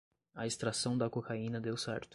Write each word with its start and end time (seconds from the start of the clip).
A 0.35 0.47
extração 0.47 0.97
da 0.97 1.11
cocaína 1.11 1.61
deu 1.61 1.77
certo 1.77 2.09